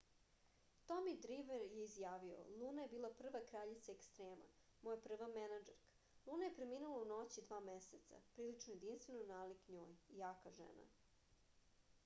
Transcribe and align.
tomi 0.91 1.11
drimer 1.23 1.57
je 1.63 1.81
izjavio 1.81 2.37
luna 2.61 2.85
je 2.85 2.89
bila 2.93 3.09
prva 3.19 3.41
kraljica 3.51 3.91
ekstrema 3.93 4.47
moja 4.87 4.97
prva 5.03 5.27
menadžerka 5.35 5.93
luna 6.31 6.49
je 6.49 6.55
preminula 6.55 7.01
u 7.01 7.05
noći 7.11 7.43
dva 7.49 7.59
meseca 7.67 8.23
prilično 8.33 8.73
jedinstveno 8.77 9.27
nalik 9.33 9.69
njoj 9.77 9.93
jaka 10.23 10.55
žena 10.59 10.89